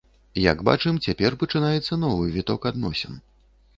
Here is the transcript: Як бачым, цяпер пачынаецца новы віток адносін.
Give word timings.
Як 0.43 0.63
бачым, 0.69 0.95
цяпер 1.09 1.37
пачынаецца 1.43 1.99
новы 2.07 2.23
віток 2.39 2.61
адносін. 2.71 3.13